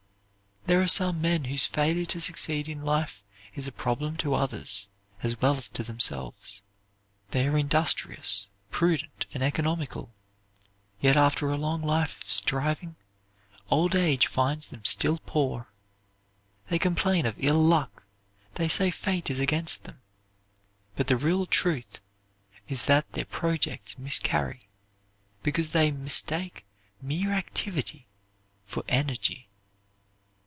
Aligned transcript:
There 0.67 0.79
are 0.79 0.87
some 0.87 1.19
men 1.21 1.45
whose 1.45 1.65
failure 1.65 2.05
to 2.05 2.21
succeed 2.21 2.69
in 2.69 2.83
life 2.85 3.25
is 3.55 3.67
a 3.67 3.73
problem 3.73 4.15
to 4.17 4.35
others, 4.35 4.87
as 5.21 5.41
well 5.41 5.57
as 5.57 5.67
to 5.69 5.83
themselves. 5.83 6.63
They 7.31 7.45
are 7.47 7.57
industrious, 7.57 8.47
prudent, 8.69 9.25
and 9.33 9.43
economical; 9.43 10.13
yet 11.01 11.17
after 11.17 11.49
a 11.49 11.57
long 11.57 11.81
life 11.81 12.23
of 12.23 12.29
striving, 12.29 12.95
old 13.69 13.95
age 13.97 14.27
finds 14.27 14.67
them 14.67 14.85
still 14.85 15.19
poor. 15.25 15.67
They 16.69 16.79
complain 16.79 17.25
of 17.25 17.35
ill 17.37 17.61
luck, 17.61 18.03
they 18.55 18.69
say 18.69 18.91
fate 18.91 19.29
is 19.29 19.39
against 19.41 19.83
them. 19.83 19.99
But 20.95 21.07
the 21.07 21.17
real 21.17 21.45
truth 21.47 21.99
is 22.69 22.83
that 22.83 23.11
their 23.11 23.25
projects 23.25 23.97
miscarry, 23.97 24.69
because 25.43 25.71
they 25.71 25.91
mistake 25.91 26.63
mere 27.01 27.33
activity 27.33 28.05
for 28.65 28.85
energy. 28.87 29.49